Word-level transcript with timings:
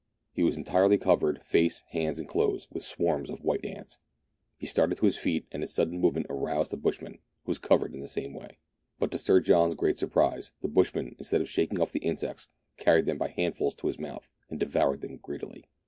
He 0.33 0.41
was 0.41 0.57
entirely 0.57 0.97
covered, 0.97 1.43
face, 1.43 1.81
hands, 1.91 2.17
and 2.19 2.27
clothes, 2.27 2.67
with 2.71 2.81
swarms 2.81 3.29
of 3.29 3.43
white 3.43 3.63
ants. 3.63 3.99
He 4.57 4.65
started 4.65 4.97
to 4.97 5.05
his 5.05 5.15
feet, 5.15 5.45
and 5.51 5.61
his 5.61 5.71
sudden 5.75 5.99
movement 6.01 6.25
aroused 6.27 6.71
the 6.71 6.77
bushman, 6.77 7.19
who 7.43 7.49
was 7.51 7.59
covered 7.59 7.93
in 7.93 7.99
the 7.99 8.07
same 8.07 8.33
way. 8.33 8.57
But 8.97 9.11
to 9.11 9.19
Sir 9.19 9.39
John's 9.41 9.75
great 9.75 9.99
surprise, 9.99 10.51
the 10.61 10.67
bushman, 10.69 11.15
instead 11.19 11.41
of 11.41 11.49
shaking 11.51 11.79
off 11.79 11.91
the 11.91 11.99
insects, 11.99 12.47
carried 12.77 13.05
them 13.05 13.19
by 13.19 13.27
handfuls 13.27 13.75
to 13.75 13.85
his 13.85 13.99
mouth, 13.99 14.27
and 14.49 14.59
devoured 14.59 15.01
them 15.01 15.17
greedily. 15.17 15.65